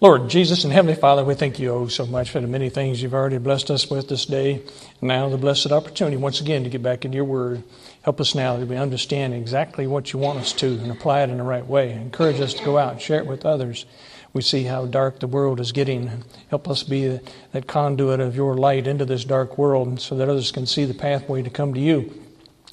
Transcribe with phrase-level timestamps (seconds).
[0.00, 3.00] Lord Jesus and Heavenly Father, we thank you oh so much for the many things
[3.00, 4.60] you've already blessed us with this day.
[5.00, 7.62] Now, the blessed opportunity once again to get back into your word.
[8.02, 11.30] Help us now that we understand exactly what you want us to and apply it
[11.30, 11.92] in the right way.
[11.92, 13.86] Encourage us to go out and share it with others.
[14.32, 16.24] We see how dark the world is getting.
[16.48, 17.20] Help us be
[17.52, 20.92] that conduit of your light into this dark world so that others can see the
[20.92, 22.12] pathway to come to you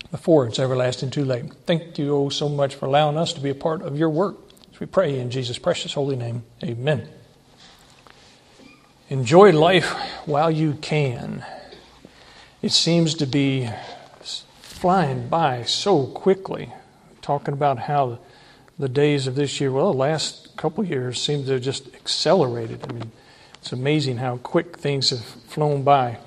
[0.10, 1.54] before it's everlasting too late.
[1.68, 4.38] Thank you oh so much for allowing us to be a part of your work.
[4.82, 6.42] We pray in Jesus' precious holy name.
[6.64, 7.08] Amen.
[9.10, 9.92] Enjoy life
[10.26, 11.46] while you can.
[12.64, 13.70] It seems to be
[14.62, 16.74] flying by so quickly.
[17.22, 18.18] Talking about how
[18.80, 22.84] the days of this year, well, the last couple years seem to have just accelerated.
[22.90, 23.12] I mean,
[23.60, 26.18] it's amazing how quick things have flown by.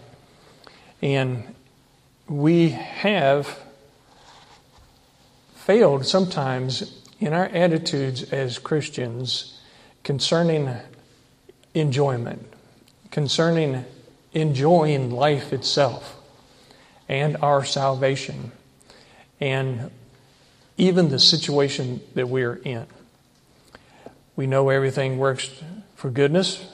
[1.02, 1.56] And
[2.28, 3.58] we have
[5.56, 9.60] failed sometimes in our attitudes as Christians
[10.02, 10.68] concerning
[11.74, 12.54] enjoyment
[13.14, 13.84] concerning
[14.32, 16.16] enjoying life itself
[17.08, 18.50] and our salvation
[19.40, 19.88] and
[20.76, 22.84] even the situation that we're in.
[24.34, 25.48] We know everything works
[25.94, 26.68] for goodness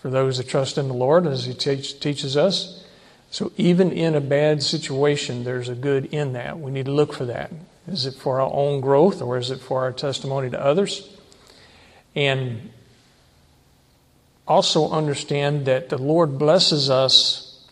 [0.00, 2.84] for those that trust in the Lord, as He teach, teaches us.
[3.30, 6.58] So, even in a bad situation, there's a good in that.
[6.58, 7.52] We need to look for that.
[7.88, 11.08] Is it for our own growth or is it for our testimony to others?
[12.14, 12.70] And
[14.46, 17.64] also understand that the Lord blesses us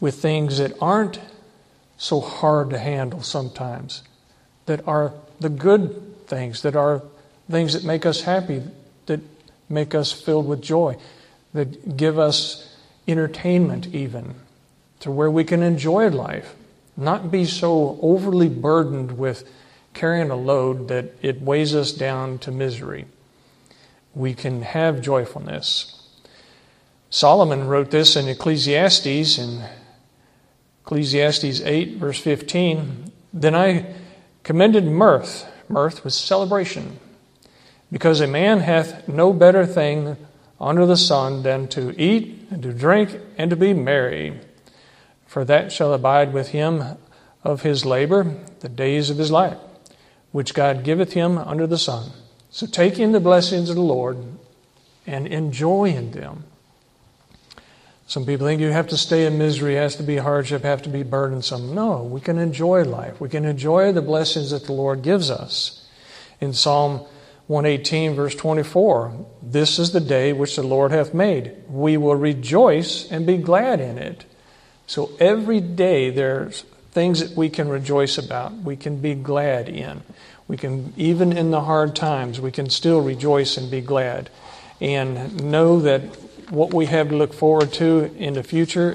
[0.00, 1.20] with things that aren't
[1.98, 4.02] so hard to handle sometimes,
[4.66, 7.02] that are the good things, that are
[7.50, 8.62] things that make us happy,
[9.06, 9.20] that
[9.68, 10.96] make us filled with joy,
[11.54, 12.76] that give us
[13.08, 14.34] entertainment, even
[15.00, 16.55] to where we can enjoy life,
[16.96, 19.48] not be so overly burdened with
[19.94, 23.06] carrying a load that it weighs us down to misery
[24.16, 25.92] we can have joyfulness.
[27.10, 29.62] Solomon wrote this in Ecclesiastes, in
[30.84, 33.12] Ecclesiastes 8, verse 15.
[33.32, 33.94] Then I
[34.42, 35.46] commended mirth.
[35.68, 36.98] Mirth was celebration.
[37.92, 40.16] Because a man hath no better thing
[40.58, 44.40] under the sun than to eat and to drink and to be merry.
[45.26, 46.96] For that shall abide with him
[47.44, 49.58] of his labor the days of his life,
[50.32, 52.10] which God giveth him under the sun.
[52.50, 54.18] So take in the blessings of the Lord
[55.06, 56.44] and enjoy in them.
[58.08, 60.88] Some people think you have to stay in misery, has to be hardship, have to
[60.88, 61.74] be burdensome.
[61.74, 63.20] No, we can enjoy life.
[63.20, 65.88] We can enjoy the blessings that the Lord gives us.
[66.40, 67.04] In Psalm
[67.48, 71.56] 118, verse 24, this is the day which the Lord hath made.
[71.68, 74.24] We will rejoice and be glad in it.
[74.86, 80.02] So every day there's things that we can rejoice about, we can be glad in.
[80.48, 84.30] We can, even in the hard times, we can still rejoice and be glad
[84.80, 86.02] and know that
[86.50, 88.94] what we have to look forward to in the future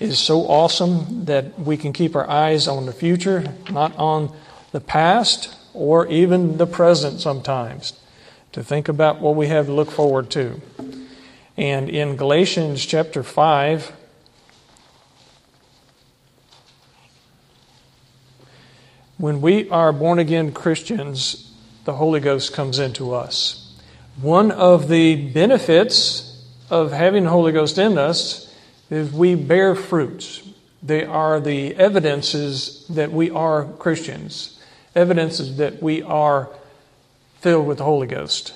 [0.00, 4.34] is so awesome that we can keep our eyes on the future, not on
[4.72, 7.92] the past or even the present sometimes,
[8.52, 10.60] to think about what we have to look forward to.
[11.56, 13.92] And in Galatians chapter 5,
[19.18, 21.52] When we are born again Christians,
[21.84, 23.76] the Holy Ghost comes into us.
[24.20, 26.40] One of the benefits
[26.70, 28.54] of having the Holy Ghost in us
[28.90, 30.48] is we bear fruits.
[30.84, 34.56] They are the evidences that we are Christians,
[34.94, 36.48] evidences that we are
[37.40, 38.54] filled with the Holy Ghost.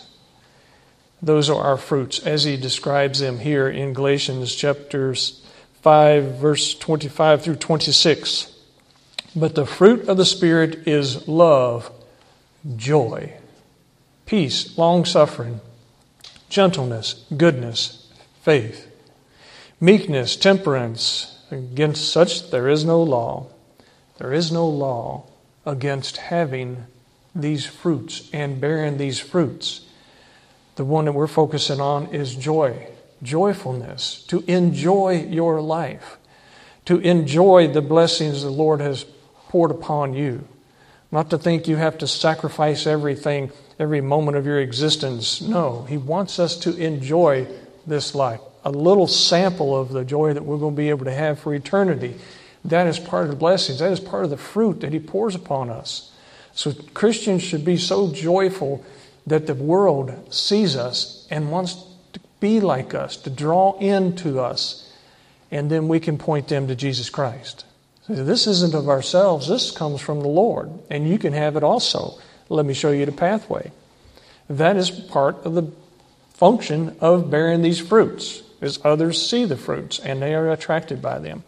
[1.21, 5.45] Those are our fruits, as he describes them here in Galatians chapters
[5.81, 8.52] 5, verse 25 through 26.
[9.35, 11.91] But the fruit of the Spirit is love,
[12.77, 13.33] joy,
[14.27, 15.61] peace, long suffering,
[16.51, 18.91] gentleness, goodness, faith,
[19.81, 21.29] meekness, temperance.
[21.51, 23.47] Against such there is no law.
[24.19, 25.25] There is no law
[25.65, 26.85] against having
[27.35, 29.87] these fruits and bearing these fruits.
[30.77, 32.89] The one that we're focusing on is joy,
[33.23, 36.19] joyfulness, to enjoy your life,
[36.85, 39.05] to enjoy the blessings the Lord has
[39.53, 40.43] poured upon you.
[41.11, 45.43] Not to think you have to sacrifice everything, every moment of your existence.
[45.43, 47.47] No, He wants us to enjoy
[47.87, 48.41] this life.
[48.65, 51.55] A little sample of the joy that we're going to be able to have for
[51.55, 52.15] eternity.
[52.65, 53.81] That is part of the blessings.
[53.81, 56.11] That is part of the fruit that He pours upon us.
[56.55, 58.83] So Christians should be so joyful
[59.27, 61.75] that the world sees us and wants
[62.15, 64.91] to be like us, to draw into us,
[65.51, 67.67] and then we can point them to Jesus Christ.
[68.09, 72.19] This isn't of ourselves, this comes from the Lord, and you can have it also.
[72.49, 73.71] Let me show you the pathway.
[74.49, 75.71] That is part of the
[76.35, 81.19] function of bearing these fruits is others see the fruits and they are attracted by
[81.19, 81.43] them.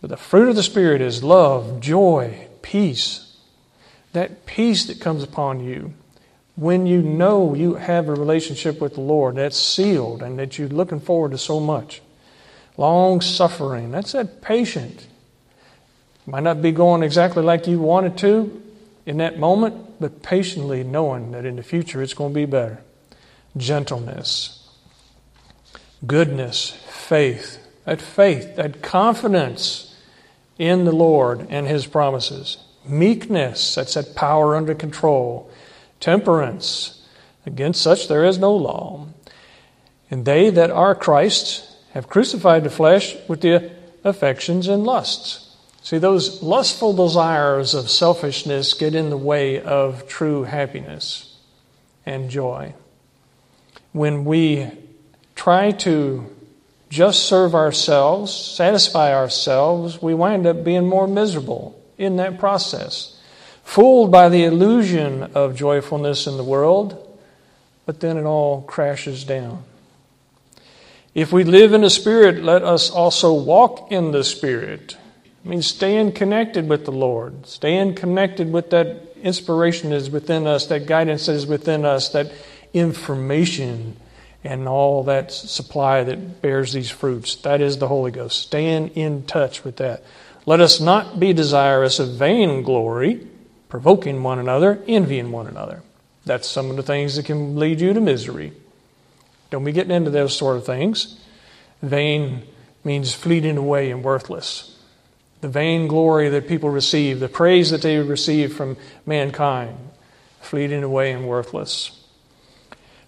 [0.00, 3.36] But the fruit of the Spirit is love, joy, peace.
[4.12, 5.92] That peace that comes upon you
[6.56, 10.68] when you know you have a relationship with the Lord that's sealed and that you're
[10.68, 12.00] looking forward to so much.
[12.76, 15.07] Long suffering, that's that patient.
[16.28, 18.62] Might not be going exactly like you wanted to
[19.06, 22.82] in that moment, but patiently knowing that in the future it's going to be better.
[23.56, 24.68] Gentleness,
[26.06, 27.64] goodness, faith.
[27.86, 29.96] That faith, that confidence
[30.58, 32.58] in the Lord and His promises.
[32.86, 35.50] Meekness, that's that power under control.
[35.98, 37.08] Temperance,
[37.46, 39.06] against such there is no law.
[40.10, 43.70] And they that are Christ's have crucified the flesh with the
[44.04, 45.47] affections and lusts.
[45.82, 51.36] See, those lustful desires of selfishness get in the way of true happiness
[52.04, 52.74] and joy.
[53.92, 54.70] When we
[55.34, 56.26] try to
[56.90, 63.18] just serve ourselves, satisfy ourselves, we wind up being more miserable in that process.
[63.64, 67.18] Fooled by the illusion of joyfulness in the world,
[67.86, 69.64] but then it all crashes down.
[71.14, 74.97] If we live in the Spirit, let us also walk in the Spirit.
[75.48, 80.46] I mean, staying connected with the Lord, staying connected with that inspiration that is within
[80.46, 82.30] us, that guidance that is within us, that
[82.74, 83.96] information
[84.44, 87.34] and all that supply that bears these fruits.
[87.36, 88.38] That is the Holy Ghost.
[88.42, 90.04] Staying in touch with that.
[90.44, 93.26] Let us not be desirous of vainglory,
[93.70, 95.82] provoking one another, envying one another.
[96.26, 98.52] That's some of the things that can lead you to misery.
[99.48, 101.18] Don't be getting into those sort of things.
[101.80, 102.42] Vain
[102.84, 104.74] means fleeting away and worthless.
[105.40, 108.76] The vain glory that people receive, the praise that they receive from
[109.06, 109.76] mankind,
[110.40, 111.92] fleeting away and worthless.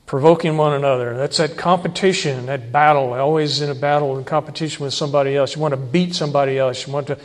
[0.06, 1.16] Provoking one another.
[1.16, 5.54] That's that competition, that battle, always in a battle and competition with somebody else.
[5.54, 7.18] You want to beat somebody else, you want to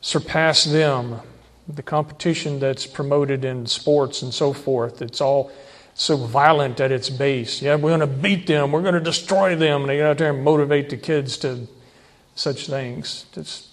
[0.00, 1.20] surpass them.
[1.68, 5.52] The competition that's promoted in sports and so forth, it's all
[5.94, 7.60] so violent at its base.
[7.60, 9.82] Yeah, we're going to beat them, we're going to destroy them.
[9.82, 11.66] And they get out there and motivate the kids to
[12.36, 13.26] such things.
[13.34, 13.67] It's,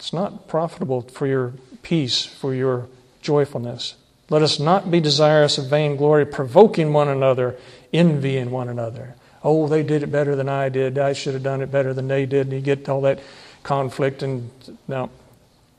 [0.00, 1.52] it's not profitable for your
[1.82, 2.88] peace, for your
[3.20, 3.96] joyfulness.
[4.30, 7.58] Let us not be desirous of vainglory, provoking one another,
[7.92, 9.14] envying one another.
[9.44, 10.96] Oh, they did it better than I did.
[10.96, 12.46] I should have done it better than they did.
[12.46, 13.20] And you get all that
[13.62, 14.50] conflict, and
[14.88, 15.10] now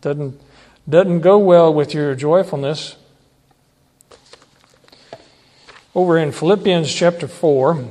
[0.01, 0.39] doesn't
[0.87, 2.97] doesn't go well with your joyfulness.
[5.95, 7.85] Over in Philippians chapter 4,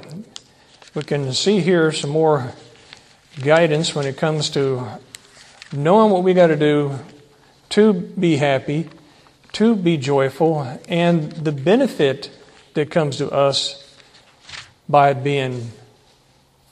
[0.94, 2.52] we can see here some more
[3.42, 5.00] guidance when it comes to
[5.72, 6.98] knowing what we got to do
[7.70, 8.88] to be happy,
[9.52, 12.30] to be joyful, and the benefit
[12.74, 13.98] that comes to us
[14.88, 15.70] by being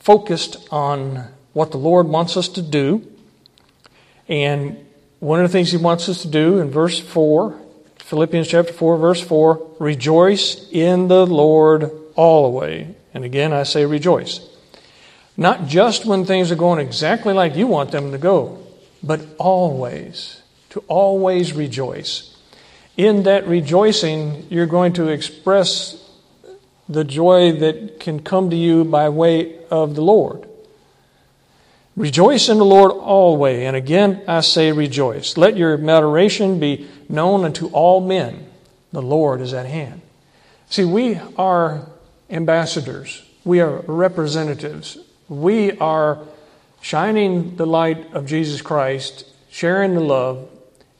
[0.00, 3.06] focused on what the Lord wants us to do.
[4.28, 4.84] And
[5.20, 7.58] one of the things He wants us to do in verse 4
[8.08, 12.86] Philippians chapter 4, verse 4 Rejoice in the Lord always.
[13.12, 14.40] And again, I say rejoice.
[15.36, 18.57] Not just when things are going exactly like you want them to go,
[19.02, 20.42] but always.
[20.70, 22.36] To always rejoice.
[22.96, 26.04] In that rejoicing, you're going to express
[26.88, 30.48] the joy that can come to you by way of the Lord.
[31.96, 33.64] Rejoice in the Lord always.
[33.64, 35.36] And again, I say rejoice.
[35.36, 38.46] Let your moderation be known unto all men.
[38.92, 40.02] The Lord is at hand.
[40.70, 41.86] See, we are
[42.30, 44.98] ambassadors, we are representatives.
[45.28, 46.18] We are
[46.80, 50.48] shining the light of Jesus Christ, sharing the love,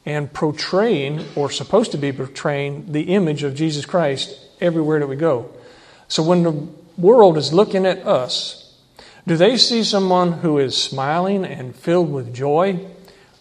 [0.04, 5.16] and portraying, or supposed to be portraying, the image of Jesus Christ everywhere that we
[5.16, 5.50] go.
[6.08, 8.74] So when the world is looking at us,
[9.26, 12.80] do they see someone who is smiling and filled with joy?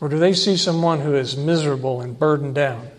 [0.02, 2.90] Or do they see someone who is miserable and burdened down?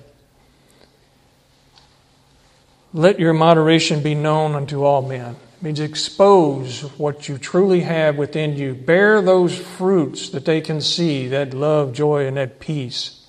[2.94, 5.36] Let your moderation be known unto all men.
[5.60, 8.74] Means expose what you truly have within you.
[8.74, 13.26] Bear those fruits that they can see that love, joy, and that peace.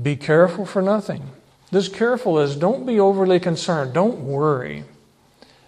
[0.00, 1.30] Be careful for nothing.
[1.70, 3.94] This careful is don't be overly concerned.
[3.94, 4.84] Don't worry.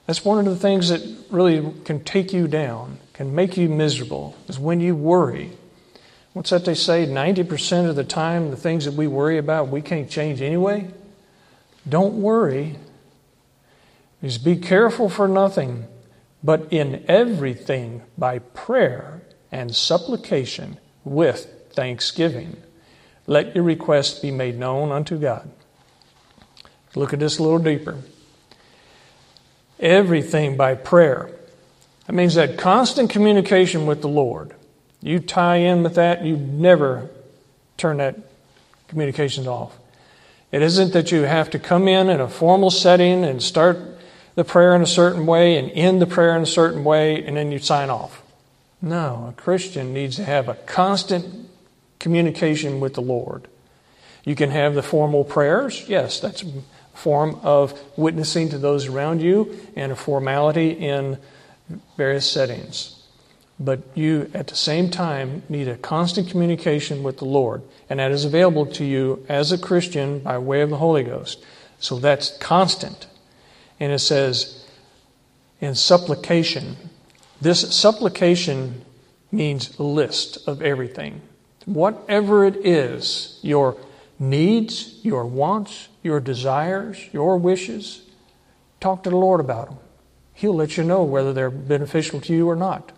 [0.07, 4.37] That's one of the things that really can take you down, can make you miserable,
[4.49, 5.53] is when you worry.
[6.35, 7.07] What's that they say?
[7.07, 10.89] 90% of the time, the things that we worry about, we can't change anyway.
[11.89, 12.77] Don't worry.
[14.25, 15.87] Just be careful for nothing,
[16.43, 19.21] but in everything by prayer
[19.53, 22.57] and supplication with thanksgiving.
[23.27, 25.51] Let your requests be made known unto God.
[26.95, 27.99] Look at this a little deeper.
[29.79, 31.31] everything by prayer.
[32.07, 34.55] That means that constant communication with the Lord.
[35.03, 37.11] You tie in with that, you never
[37.77, 38.17] turn that
[38.89, 39.77] communication off.
[40.53, 43.94] It isn't that you have to come in in a formal setting and start
[44.35, 47.37] the prayer in a certain way and end the prayer in a certain way and
[47.37, 48.23] then you sign off.
[48.83, 51.49] No, a Christian needs to have a constant
[51.99, 53.49] communication with the Lord.
[54.25, 55.89] You can have the formal prayers.
[55.89, 56.47] Yes, that's a
[56.95, 61.19] form of witnessing to those around you and a formality in
[61.97, 63.03] various settings.
[63.59, 67.63] But you, at the same time, need a constant communication with the Lord.
[67.89, 71.45] And that is available to you as a Christian by way of the Holy Ghost.
[71.79, 73.07] So that's constant.
[73.81, 74.67] And it says,
[75.61, 76.77] in supplication,
[77.41, 78.85] this supplication
[79.33, 81.21] means list of everything.
[81.67, 83.77] Whatever it is, your
[84.19, 88.03] needs, your wants, your desires, your wishes,
[88.81, 89.79] talk to the Lord about them.
[90.35, 92.93] He'll let you know whether they're beneficial to you or not.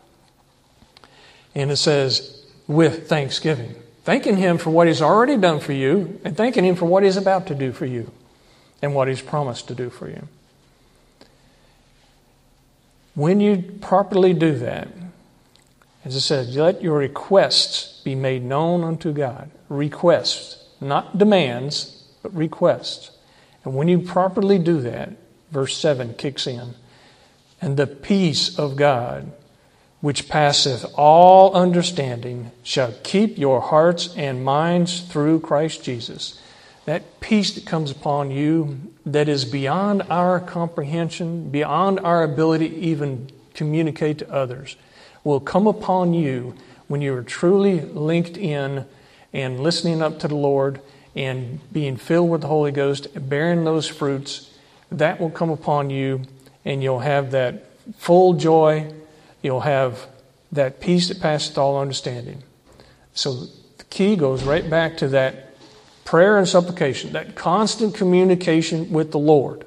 [1.55, 3.75] And it says, with thanksgiving.
[4.05, 7.17] Thanking Him for what He's already done for you, and thanking Him for what He's
[7.17, 8.11] about to do for you,
[8.83, 10.29] and what He's promised to do for you.
[13.17, 14.89] When you properly do that,
[16.05, 19.51] as I said, let your requests be made known unto God.
[19.71, 23.11] Requests, not demands, but requests.
[23.65, 25.15] And when you properly do that,
[25.51, 26.75] verse 7 kicks in.
[27.61, 29.33] And the peace of God,
[30.03, 36.39] which passeth all understanding, shall keep your hearts and minds through Christ Jesus.
[36.87, 42.77] That peace that comes upon you, that is beyond our comprehension, beyond our ability to
[42.77, 44.77] even communicate to others,
[45.25, 46.55] will come upon you
[46.87, 48.87] when you are truly linked in
[49.33, 50.81] and listening up to the Lord
[51.17, 54.53] and being filled with the Holy Ghost, bearing those fruits.
[54.93, 56.23] That will come upon you,
[56.65, 58.93] and you'll have that full joy.
[59.43, 60.07] You'll have
[60.53, 62.45] that peace that passeth all understanding.
[63.13, 63.47] So
[63.79, 65.46] the key goes right back to that
[66.07, 69.67] prayer and supplication, that constant communication with the Lord.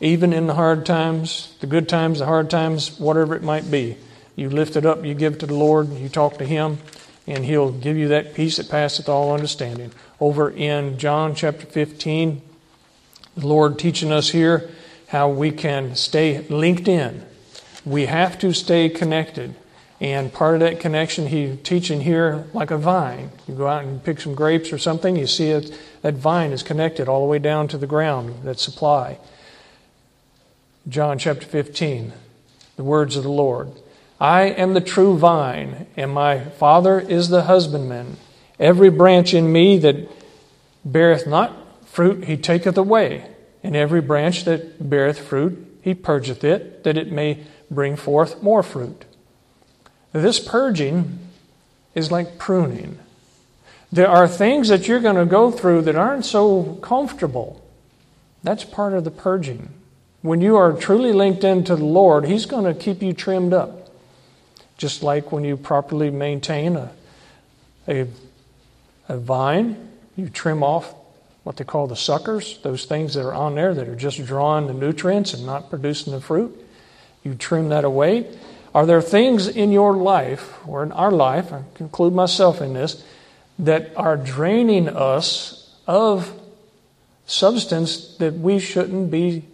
[0.00, 3.96] Even in the hard times, the good times, the hard times, whatever it might be,
[4.36, 6.78] you lift it up, you give it to the Lord, you talk to Him,
[7.26, 9.92] and He'll give you that peace that passeth all understanding.
[10.20, 12.40] Over in John chapter 15,
[13.36, 14.70] the Lord teaching us here
[15.08, 17.24] how we can stay linked in.
[17.84, 19.54] We have to stay connected.
[20.00, 23.30] And part of that connection, he teaching here like a vine.
[23.46, 26.62] You go out and pick some grapes or something, you see it, that vine is
[26.62, 29.18] connected all the way down to the ground, that supply.
[30.88, 32.12] John chapter 15,
[32.76, 33.70] the words of the Lord.
[34.20, 38.16] I am the true vine, and my Father is the husbandman.
[38.58, 40.08] Every branch in me that
[40.84, 41.52] beareth not
[41.86, 43.26] fruit, he taketh away.
[43.62, 48.62] And every branch that beareth fruit, he purgeth it, that it may bring forth more
[48.62, 49.04] fruit.
[50.14, 51.18] This purging
[51.96, 53.00] is like pruning.
[53.90, 57.60] There are things that you're going to go through that aren't so comfortable.
[58.44, 59.70] That's part of the purging.
[60.22, 63.90] When you are truly linked into the Lord, He's going to keep you trimmed up.
[64.78, 66.92] Just like when you properly maintain a,
[67.88, 68.06] a,
[69.08, 70.94] a vine, you trim off
[71.42, 74.68] what they call the suckers, those things that are on there that are just drawing
[74.68, 76.56] the nutrients and not producing the fruit.
[77.24, 78.28] You trim that away.
[78.74, 83.04] Are there things in your life, or in our life, I conclude myself in this,
[83.58, 86.32] that are draining us of
[87.26, 89.44] substance that we shouldn't be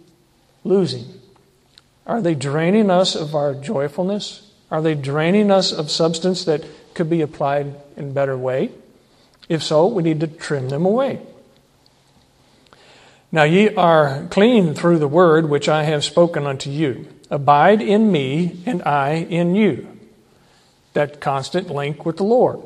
[0.63, 1.05] losing?
[2.07, 4.51] Are they draining us of our joyfulness?
[4.71, 8.71] Are they draining us of substance that could be applied in better way?
[9.47, 11.21] If so, we need to trim them away.
[13.31, 17.07] Now ye are clean through the word which I have spoken unto you.
[17.29, 19.87] Abide in me, and I in you.
[20.93, 22.59] That constant link with the Lord.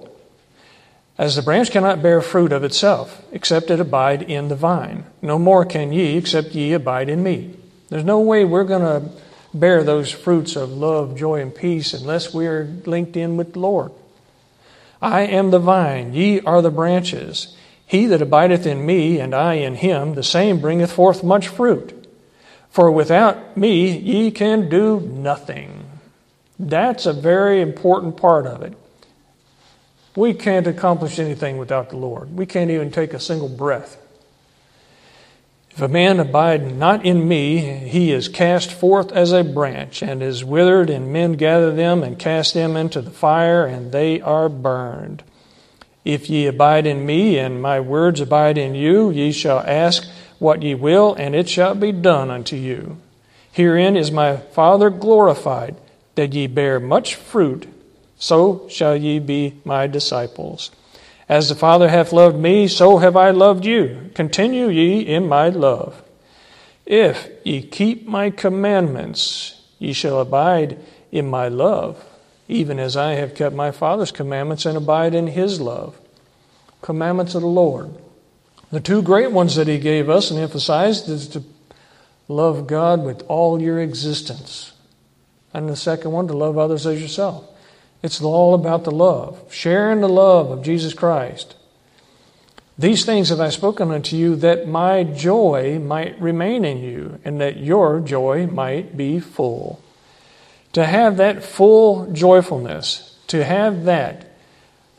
[1.17, 5.38] As the branch cannot bear fruit of itself, except it abide in the vine, no
[5.38, 7.53] more can ye, except ye abide in me.
[7.89, 9.10] There's no way we're going to
[9.53, 13.91] bear those fruits of love, joy, and peace unless we're linked in with the Lord.
[15.01, 17.55] I am the vine, ye are the branches.
[17.86, 22.08] He that abideth in me, and I in him, the same bringeth forth much fruit.
[22.70, 25.86] For without me ye can do nothing.
[26.60, 28.74] That's a very important part of it.
[30.15, 32.36] We can't accomplish anything without the Lord.
[32.36, 33.98] We can't even take a single breath.
[35.72, 40.24] If a man abide not in me, he is cast forth as a branch and
[40.24, 44.48] is withered, and men gather them and cast them into the fire, and they are
[44.48, 45.22] burned.
[46.05, 50.07] If ye abide in me, and my words abide in you, ye shall ask
[50.38, 52.97] what ye will, and it shall be done unto you.
[53.51, 55.75] Herein is my Father glorified,
[56.13, 57.67] that ye bear much fruit,
[58.17, 60.71] so shall ye be my disciples.
[61.27, 64.12] As the Father hath loved me, so have I loved you.
[64.13, 66.03] Continue ye in my love.
[66.85, 70.77] If ye keep my commandments, ye shall abide
[71.12, 72.05] in my love,
[72.48, 76.00] even as I have kept my Father's commandments and abide in his love.
[76.82, 77.90] Commandments of the Lord.
[78.72, 81.44] The two great ones that he gave us and emphasized is to
[82.28, 84.74] love God with all your existence.
[85.54, 87.46] And the second one, to love others as yourself.
[88.04, 91.56] It's all about the love, sharing the love of Jesus Christ.
[92.78, 97.40] These things have I spoken unto you that my joy might remain in you, and
[97.40, 99.82] that your joy might be full.
[100.75, 104.25] To have that full joyfulness, to have that,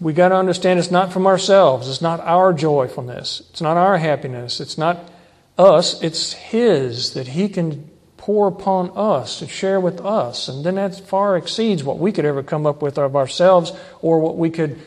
[0.00, 1.86] we got to understand it's not from ourselves.
[1.86, 3.42] It's not our joyfulness.
[3.50, 4.58] It's not our happiness.
[4.58, 5.12] It's not
[5.58, 6.02] us.
[6.02, 10.48] It's His that He can pour upon us to share with us.
[10.48, 14.18] And then that far exceeds what we could ever come up with of ourselves or
[14.18, 14.80] what we could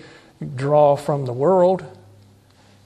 [0.56, 1.86] draw from the world.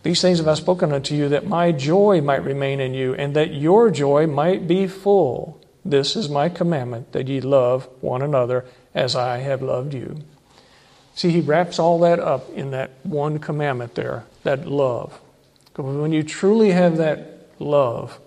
[0.04, 3.34] These things have I spoken unto you that my joy might remain in you and
[3.38, 5.63] that your joy might be full.
[5.86, 10.24] This is my commandment that ye love one another as I have loved you.
[11.16, 15.20] See, he wraps all that up in that one commandment there, that love.
[15.76, 18.20] When you truly have that love,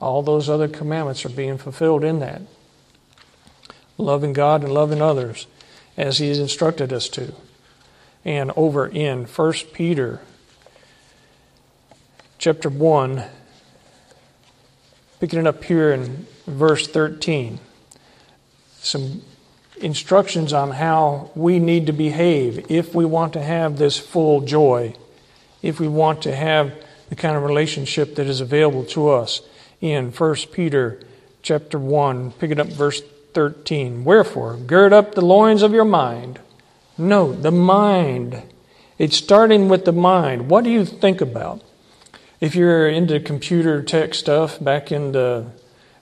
[0.00, 2.42] all those other commandments are being fulfilled in that.
[3.98, 5.46] Loving God and loving others
[5.96, 7.34] as He has instructed us to.
[8.24, 10.20] And over in 1 Peter
[12.38, 13.24] chapter 1,
[15.20, 17.58] picking it up here in verse 13,
[18.78, 19.22] some
[19.80, 24.94] instructions on how we need to behave if we want to have this full joy,
[25.62, 26.72] if we want to have
[27.08, 29.42] the kind of relationship that is available to us
[29.80, 31.00] in 1 Peter
[31.42, 33.02] chapter 1, pick it up verse
[33.34, 34.04] 13.
[34.04, 36.38] Wherefore, gird up the loins of your mind.
[36.98, 38.42] No, the mind.
[38.98, 40.50] It's starting with the mind.
[40.50, 41.62] What do you think about?
[42.40, 45.46] If you're into computer tech stuff, back in the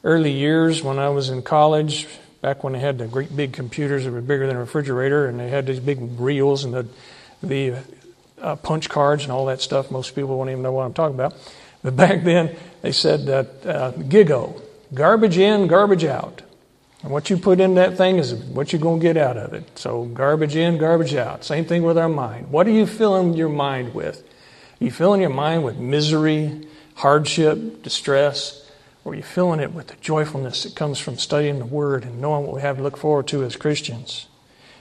[0.05, 2.07] early years when I was in college,
[2.41, 5.41] back when they had the great big computers that were bigger than a refrigerator, and
[5.41, 6.87] they had these big reels and the,
[7.43, 7.77] the
[8.41, 11.15] uh, punch cards and all that stuff, most people won't even know what I'm talking
[11.15, 11.35] about.
[11.83, 14.61] But back then, they said that uh, GIGO,
[14.95, 16.43] garbage in, garbage out.
[17.03, 19.55] And what you put in that thing is what you're going to get out of
[19.55, 19.79] it.
[19.79, 21.45] So garbage in, garbage out.
[21.45, 22.51] Same thing with our mind.
[22.51, 24.21] What are you filling your mind with?
[24.81, 28.68] Are you filling your mind with misery, hardship, distress?
[29.09, 32.21] Or are you filling it with the joyfulness that comes from studying the Word and
[32.21, 34.27] knowing what we have to look forward to as Christians?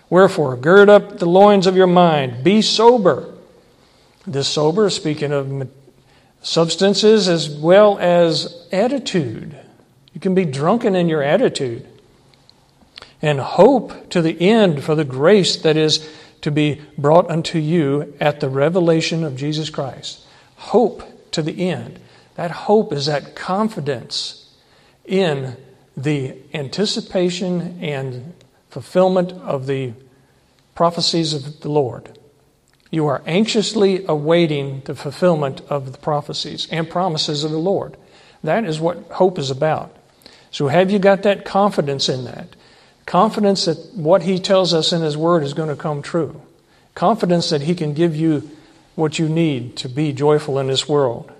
[0.09, 3.33] Wherefore, gird up the loins of your mind, be sober.
[4.25, 5.69] This sober, speaking of
[6.41, 9.57] substances as well as attitude.
[10.13, 11.87] You can be drunken in your attitude.
[13.21, 16.05] And hope to the end for the grace that is
[16.41, 20.25] to be brought unto you at the revelation of Jesus Christ.
[20.57, 22.01] Hope to the end.
[22.38, 24.47] That hope is that confidence
[25.04, 25.58] in
[25.97, 28.34] the anticipation and
[28.69, 29.93] fulfillment of the
[30.76, 32.17] prophecies of the Lord.
[32.91, 37.97] You are anxiously awaiting the fulfillment of the prophecies and promises of the Lord.
[38.43, 39.95] That is what hope is about.
[40.52, 42.56] So, have you got that confidence in that?
[43.08, 46.39] Confidence that what He tells us in His Word is going to come true.
[46.93, 48.50] Confidence that He can give you
[48.93, 51.32] what you need to be joyful in this world.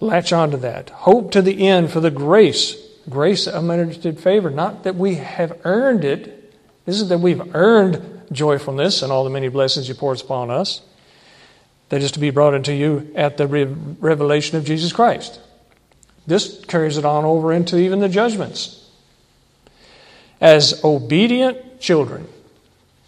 [0.00, 0.90] Latch on to that.
[0.90, 2.76] Hope to the end for the grace,
[3.08, 4.50] grace of unmerited favor.
[4.50, 6.52] Not that we have earned it.
[6.84, 10.82] This is that we've earned joyfulness and all the many blessings He pours upon us.
[11.90, 15.40] That is to be brought into you at the revelation of Jesus Christ.
[16.26, 18.88] This carries it on over into even the judgments.
[20.40, 22.26] As obedient children,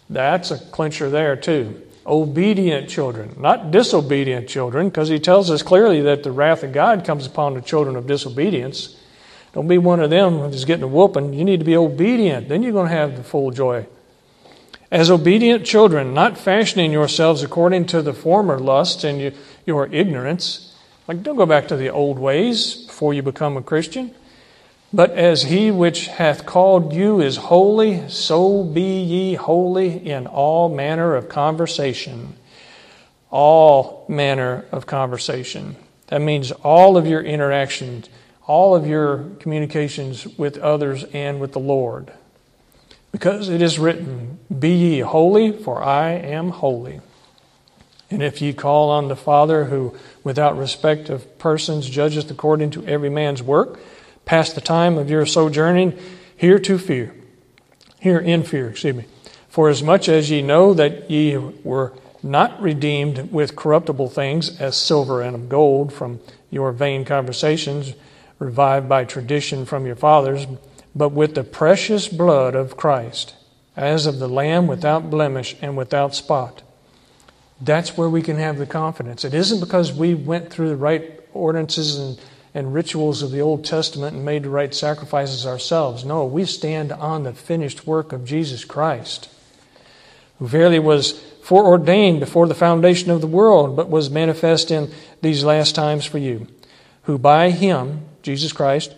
[0.09, 1.81] that's a clincher there too.
[2.07, 7.03] Obedient children, not disobedient children, because he tells us clearly that the wrath of God
[7.03, 8.97] comes upon the children of disobedience.
[9.53, 11.33] Don't be one of them who's getting a whooping.
[11.33, 12.47] You need to be obedient.
[12.47, 13.85] Then you're going to have the full joy
[14.91, 19.33] as obedient children, not fashioning yourselves according to the former lusts and
[19.65, 20.73] your ignorance.
[21.07, 24.13] Like, don't go back to the old ways before you become a Christian.
[24.93, 30.69] But as he which hath called you is holy, so be ye holy in all
[30.69, 32.35] manner of conversation.
[33.29, 35.75] All manner of conversation.
[36.07, 38.09] That means all of your interactions,
[38.45, 42.13] all of your communications with others and with the Lord.
[43.11, 47.01] Because it is written, Be ye holy, for I am holy.
[48.09, 52.85] And if ye call on the Father, who without respect of persons judgeth according to
[52.85, 53.79] every man's work,
[54.27, 55.97] past the time of your sojourning
[56.35, 57.15] here to fear,
[57.99, 59.05] here in fear, excuse me.
[59.49, 64.75] For as much as ye know that ye were not redeemed with corruptible things as
[64.75, 66.19] silver and gold from
[66.51, 67.93] your vain conversations,
[68.37, 70.45] revived by tradition from your fathers,
[70.95, 73.33] but with the precious blood of Christ,
[73.75, 76.61] as of the Lamb without blemish and without spot.
[77.61, 79.23] That's where we can have the confidence.
[79.23, 82.19] It isn't because we went through the right ordinances and,
[82.53, 86.05] and rituals of the Old Testament and made the right sacrifices ourselves.
[86.05, 89.29] No, we stand on the finished work of Jesus Christ,
[90.39, 95.43] who verily was foreordained before the foundation of the world, but was manifest in these
[95.43, 96.47] last times for you,
[97.03, 98.93] who by him, Jesus Christ,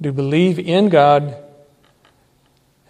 [0.00, 1.36] do believe in God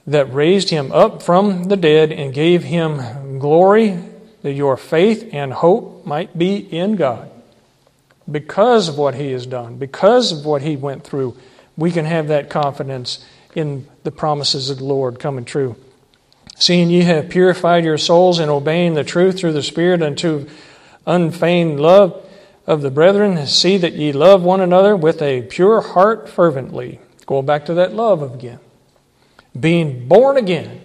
[0.07, 3.99] that raised him up from the dead and gave him glory
[4.43, 7.31] that your faith and hope might be in God.
[8.31, 11.37] Because of what He has done, because of what He went through,
[11.77, 15.77] we can have that confidence in the promises of the Lord coming true.
[16.57, 20.49] Seeing ye have purified your souls in obeying the truth through the Spirit unto
[21.07, 22.23] unfeigned love
[22.67, 26.99] of the brethren, see that ye love one another with a pure heart fervently.
[27.27, 28.59] Going back to that love again.
[29.59, 30.83] Being born again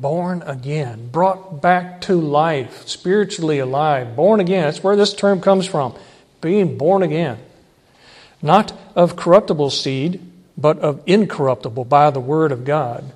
[0.00, 4.64] born again, brought back to life, spiritually alive, born again.
[4.64, 5.94] That's where this term comes from
[6.40, 7.38] being born again.
[8.40, 10.20] Not of corruptible seed,
[10.56, 13.12] but of incorruptible by the word of God,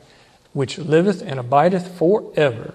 [0.53, 2.75] which liveth and abideth forever.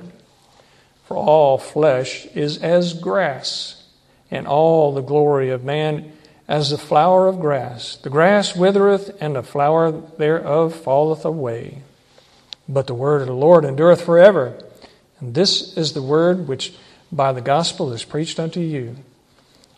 [1.06, 3.84] For all flesh is as grass,
[4.30, 6.12] and all the glory of man
[6.48, 7.98] as the flower of grass.
[7.98, 11.82] The grass withereth, and the flower thereof falleth away.
[12.68, 14.62] But the word of the Lord endureth forever.
[15.20, 16.74] And this is the word which
[17.12, 18.98] by the gospel is preached unto you.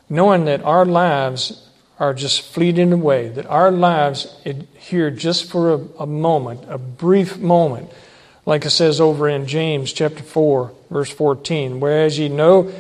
[0.09, 1.69] Knowing that our lives
[1.99, 4.35] are just fleeting away, that our lives
[4.77, 7.91] here just for a, a moment, a brief moment,
[8.45, 12.73] like it says over in James chapter 4, verse 14, whereas ye know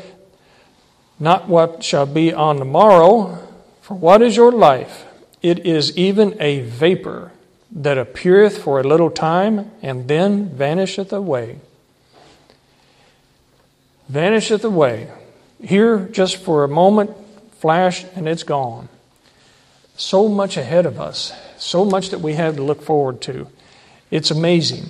[1.19, 3.37] not what shall be on the morrow,
[3.81, 5.05] for what is your life?
[5.41, 7.31] It is even a vapor
[7.71, 11.59] that appeareth for a little time and then vanisheth away.
[14.09, 15.11] Vanisheth away.
[15.61, 17.11] Here, just for a moment,
[17.59, 18.89] flash, and it's gone.
[19.97, 23.47] So much ahead of us, so much that we have to look forward to.
[24.11, 24.85] It's amazing.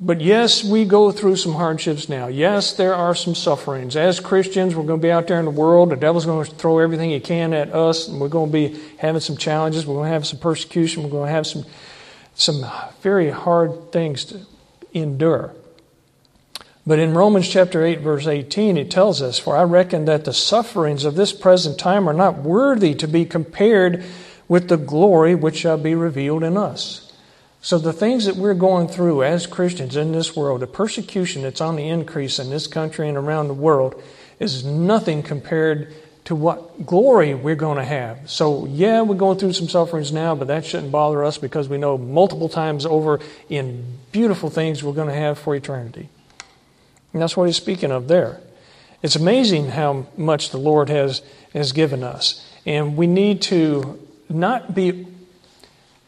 [0.00, 2.26] But yes, we go through some hardships now.
[2.26, 3.96] Yes, there are some sufferings.
[3.96, 5.90] As Christians, we're going to be out there in the world.
[5.90, 8.80] The devil's going to throw everything he can at us, and we're going to be
[8.98, 9.86] having some challenges.
[9.86, 11.02] We're going to have some persecution.
[11.02, 11.64] We're going to have some
[12.34, 12.64] some
[13.00, 14.40] very hard things to
[14.92, 15.54] endure.
[16.84, 20.32] But in Romans chapter 8, verse 18, it tells us, For I reckon that the
[20.32, 24.04] sufferings of this present time are not worthy to be compared
[24.48, 27.12] with the glory which shall be revealed in us.
[27.60, 31.60] So the things that we're going through as Christians in this world, the persecution that's
[31.60, 34.02] on the increase in this country and around the world,
[34.40, 38.28] is nothing compared to what glory we're going to have.
[38.28, 41.78] So, yeah, we're going through some sufferings now, but that shouldn't bother us because we
[41.78, 46.08] know multiple times over in beautiful things we're going to have for eternity.
[47.12, 48.40] And that's what he's speaking of there.
[49.02, 51.22] It's amazing how much the Lord has,
[51.52, 52.48] has given us.
[52.64, 55.06] And we need to not be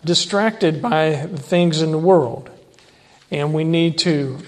[0.05, 2.51] distracted by things in the world.
[3.31, 4.39] And we need to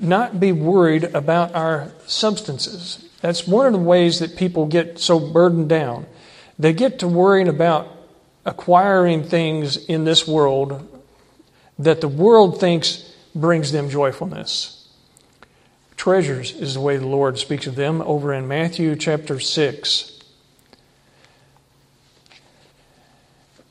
[0.00, 3.04] not be worried about our substances.
[3.20, 6.06] That's one of the ways that people get so burdened down.
[6.58, 7.88] They get to worrying about
[8.46, 10.88] acquiring things in this world
[11.78, 14.77] that the world thinks brings them joyfulness.
[15.98, 20.18] Treasures is the way the Lord speaks of them over in Matthew chapter 6.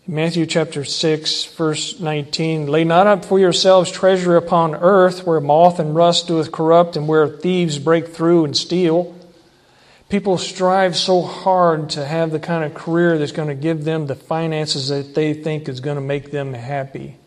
[0.06, 5.80] Matthew chapter 6, verse 19 Lay not up for yourselves treasure upon earth, where moth
[5.80, 9.18] and rust doeth corrupt, and where thieves break through and steal
[10.10, 14.08] People strive so hard to have the kind of career that's going to give them
[14.08, 17.18] the finances that they think is going to make them happy.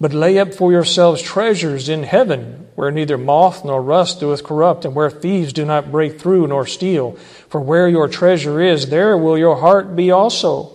[0.00, 4.86] But lay up for yourselves treasures in heaven, where neither moth nor rust doeth corrupt,
[4.86, 7.12] and where thieves do not break through nor steal.
[7.48, 10.72] For where your treasure is, there will your heart be also.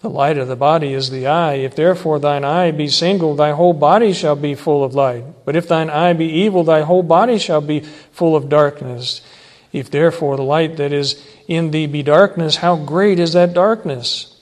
[0.00, 1.54] The light of the body is the eye.
[1.54, 5.24] If therefore thine eye be single, thy whole body shall be full of light.
[5.44, 7.80] But if thine eye be evil, thy whole body shall be
[8.12, 9.22] full of darkness.
[9.72, 14.36] If therefore the light that is in thee be darkness, how great is that darkness?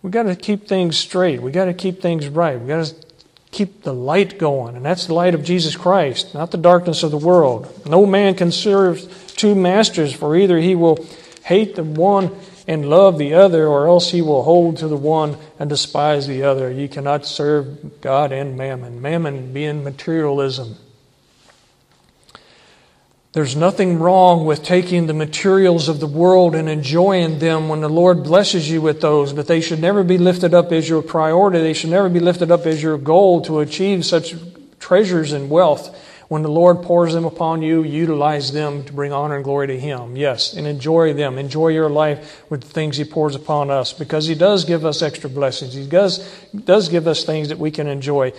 [0.00, 1.42] We've got to keep things straight.
[1.42, 2.58] We've got to keep things right.
[2.58, 3.05] We've got to
[3.56, 7.10] keep the light going, and that's the light of Jesus Christ, not the darkness of
[7.10, 7.86] the world.
[7.86, 9.00] No man can serve
[9.34, 10.98] two masters, for either he will
[11.42, 12.36] hate the one
[12.68, 16.42] and love the other, or else he will hold to the one and despise the
[16.42, 16.70] other.
[16.70, 19.00] Ye cannot serve God and mammon.
[19.00, 20.76] Mammon being materialism.
[23.36, 27.88] There's nothing wrong with taking the materials of the world and enjoying them when the
[27.90, 31.58] Lord blesses you with those, but they should never be lifted up as your priority.
[31.58, 34.34] They should never be lifted up as your goal to achieve such
[34.80, 35.94] treasures and wealth.
[36.28, 39.78] When the Lord pours them upon you, utilize them to bring honor and glory to
[39.78, 40.16] Him.
[40.16, 41.36] Yes, and enjoy them.
[41.36, 45.02] Enjoy your life with the things He pours upon us because He does give us
[45.02, 45.74] extra blessings.
[45.74, 48.32] He does, does give us things that we can enjoy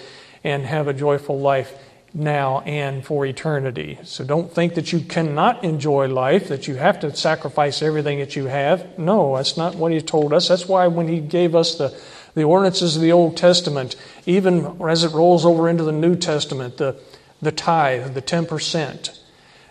[0.44, 1.72] and have a joyful life
[2.14, 4.00] now and for eternity.
[4.04, 8.36] So don't think that you cannot enjoy life, that you have to sacrifice everything that
[8.36, 8.98] you have.
[8.98, 10.48] No, that's not what he told us.
[10.48, 11.98] That's why when he gave us the,
[12.34, 16.78] the ordinances of the Old Testament, even as it rolls over into the New Testament,
[16.78, 17.00] the,
[17.42, 19.20] the tithe, the 10%,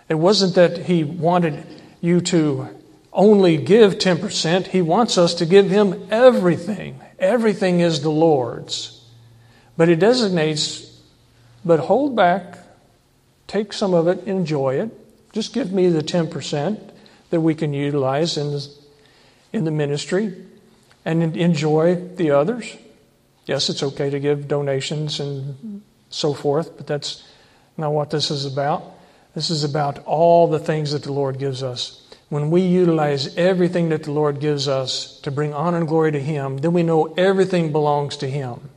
[0.09, 1.67] it wasn't that he wanted
[2.01, 2.69] you to
[3.13, 4.69] only give 10%.
[4.69, 7.01] He wants us to give him everything.
[7.19, 9.03] Everything is the Lord's.
[9.77, 10.96] But he designates
[11.67, 12.59] but hold back,
[13.49, 14.91] take some of it, enjoy it.
[15.33, 16.93] Just give me the 10%
[17.31, 18.69] that we can utilize in the,
[19.53, 20.33] in the ministry
[21.05, 22.77] and enjoy the others.
[23.47, 27.29] Yes, it's okay to give donations and so forth, but that's
[27.77, 28.85] not what this is about.
[29.35, 32.03] This is about all the things that the Lord gives us.
[32.29, 36.21] When we utilize everything that the Lord gives us to bring honor and glory to
[36.21, 38.71] Him, then we know everything belongs to Him.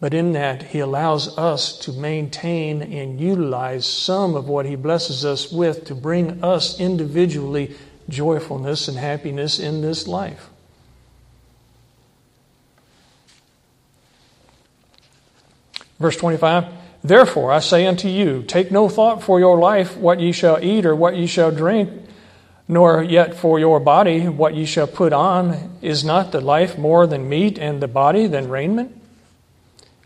[0.00, 5.24] But in that, He allows us to maintain and utilize some of what He blesses
[5.24, 7.74] us with to bring us individually
[8.08, 10.50] joyfulness and happiness in this life.
[15.98, 16.66] Verse 25
[17.02, 20.84] Therefore I say unto you, take no thought for your life, what ye shall eat
[20.84, 21.90] or what ye shall drink,
[22.66, 25.78] nor yet for your body, what ye shall put on.
[25.80, 28.97] Is not the life more than meat, and the body than raiment?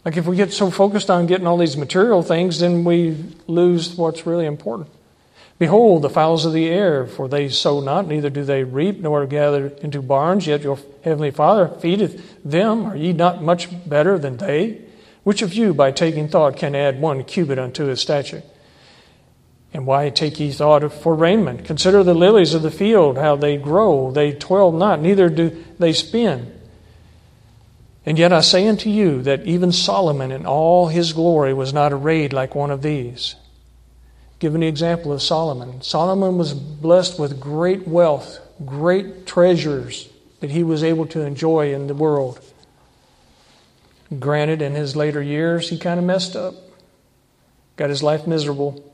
[0.04, 3.96] Like if we get so focused on getting all these material things, then we lose
[3.96, 4.88] what's really important.
[5.58, 9.24] Behold, the fowls of the air, for they sow not, neither do they reap, nor
[9.26, 12.86] gather into barns, yet your heavenly Father feedeth them.
[12.86, 14.80] Are ye not much better than they?
[15.22, 18.42] Which of you, by taking thought, can add one cubit unto his stature?
[19.72, 21.64] And why take ye thought for raiment?
[21.64, 24.10] Consider the lilies of the field, how they grow.
[24.10, 26.52] They toil not, neither do they spin.
[28.04, 31.92] And yet I say unto you that even Solomon in all his glory was not
[31.92, 33.36] arrayed like one of these.
[34.40, 35.82] Give an example of Solomon.
[35.82, 40.08] Solomon was blessed with great wealth, great treasures
[40.40, 42.40] that he was able to enjoy in the world.
[44.18, 46.54] Granted, in his later years, he kind of messed up,
[47.76, 48.84] got his life miserable,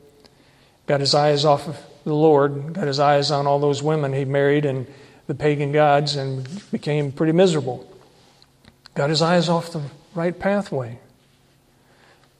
[0.86, 4.26] got his eyes off of the Lord, got his eyes on all those women he
[4.26, 4.86] married and
[5.26, 7.86] the pagan gods, and became pretty miserable
[8.98, 9.80] got his eyes off the
[10.16, 10.98] right pathway.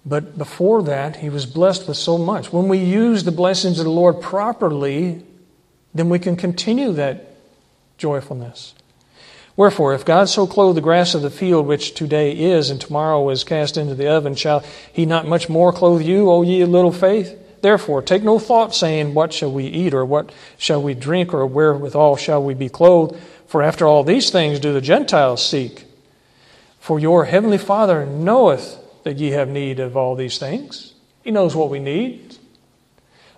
[0.05, 2.53] But before that, he was blessed with so much.
[2.53, 5.23] When we use the blessings of the Lord properly,
[5.95, 7.37] then we can continue that
[7.97, 8.75] joyfulness.
[9.55, 13.29] Wherefore, if God so clothe the grass of the field, which today is and tomorrow
[13.31, 16.91] is cast into the oven, shall he not much more clothe you, O ye little
[16.91, 17.39] faith?
[17.63, 21.47] Therefore, take no thought, saying, What shall we eat, or what shall we drink, or
[21.47, 23.17] wherewithal shall we be clothed?
[23.47, 25.85] For after all these things do the Gentiles seek.
[26.89, 30.95] For your heavenly Father knoweth that ye have need of all these things.
[31.23, 32.39] He knows what we need.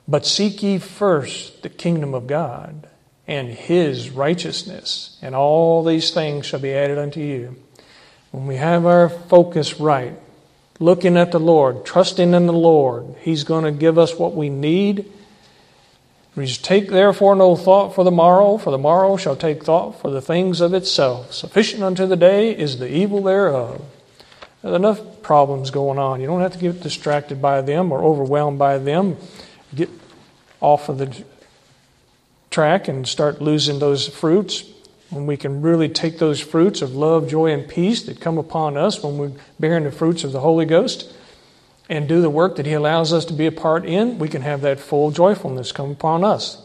[0.07, 2.87] But seek ye first the kingdom of God
[3.27, 7.57] and his righteousness, and all these things shall be added unto you.
[8.31, 10.17] When we have our focus right,
[10.79, 14.49] looking at the Lord, trusting in the Lord, He's going to give us what we
[14.49, 15.11] need
[16.37, 20.23] Take therefore no thought for the morrow, for the morrow shall take thought for the
[20.23, 21.33] things of itself.
[21.33, 23.83] Sufficient unto the day is the evil thereof.
[24.63, 26.21] There's enough problems going on.
[26.21, 29.17] You don't have to get distracted by them or overwhelmed by them.
[29.75, 29.89] Get
[30.61, 31.25] off of the
[32.51, 34.65] track and start losing those fruits.
[35.09, 38.77] When we can really take those fruits of love, joy, and peace that come upon
[38.77, 41.13] us when we're bearing the fruits of the Holy Ghost
[41.91, 44.43] and do the work that He allows us to be a part in, we can
[44.43, 46.63] have that full joyfulness come upon us.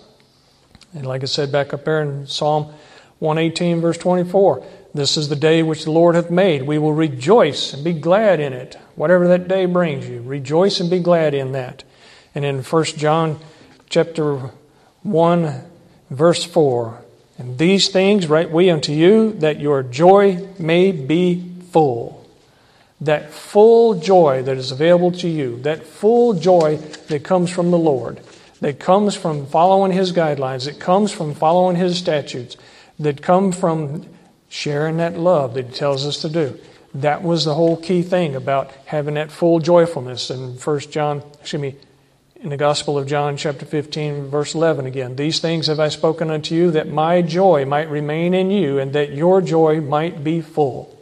[0.93, 2.71] And like I said back up there in Psalm
[3.19, 6.61] 118, verse 24, this is the day which the Lord hath made.
[6.61, 8.77] We will rejoice and be glad in it.
[8.93, 11.83] Whatever that day brings you, rejoice and be glad in that.
[12.35, 13.39] And in 1 John
[13.89, 14.51] chapter
[15.01, 15.63] 1,
[16.11, 17.01] verse 4,
[17.39, 22.14] and these things write we unto you, that your joy may be full
[23.05, 27.77] that full joy that is available to you, that full joy that comes from the
[27.77, 28.19] Lord,
[28.61, 32.57] that comes from following His guidelines, that comes from following His statutes,
[32.99, 34.05] that come from
[34.49, 36.59] sharing that love that He tells us to do.
[36.93, 40.29] That was the whole key thing about having that full joyfulness.
[40.29, 41.75] In First John, excuse me,
[42.37, 45.15] in the Gospel of John, chapter 15, verse 11 again.
[45.15, 48.93] These things have I spoken unto you, that my joy might remain in you, and
[48.93, 50.94] that your joy might be full.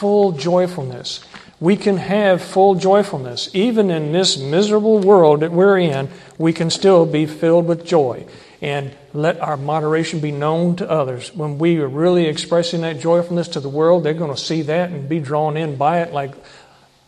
[0.00, 1.20] Full joyfulness.
[1.60, 3.50] We can have full joyfulness.
[3.52, 6.08] Even in this miserable world that we're in,
[6.38, 8.24] we can still be filled with joy
[8.62, 11.34] and let our moderation be known to others.
[11.34, 14.88] When we are really expressing that joyfulness to the world, they're going to see that
[14.88, 16.32] and be drawn in by it like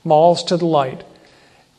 [0.05, 1.03] moths to the light.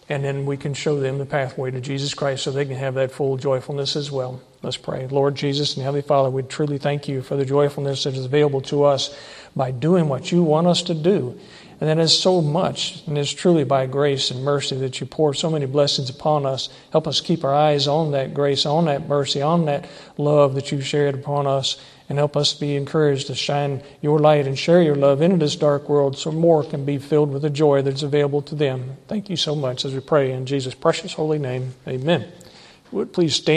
[0.10, 2.96] And then we can show them the pathway to Jesus Christ so they can have
[2.96, 4.42] that full joyfulness as well.
[4.64, 5.08] Let's pray.
[5.08, 8.62] Lord Jesus and Heavenly Father, we truly thank you for the joyfulness that is available
[8.62, 9.14] to us
[9.54, 11.38] by doing what you want us to do.
[11.82, 15.34] And that is so much, and it's truly by grace and mercy that you pour
[15.34, 16.70] so many blessings upon us.
[16.94, 19.86] Help us keep our eyes on that grace, on that mercy, on that
[20.18, 21.76] love that you've shared upon us,
[22.08, 25.58] and help us be encouraged to shine your light and share your love into this
[25.58, 28.96] dark world so more can be filled with the joy that's available to them.
[29.10, 31.74] Thank you so much as we pray in Jesus' precious holy name.
[31.86, 32.32] Amen.
[32.94, 33.52] Would please stand.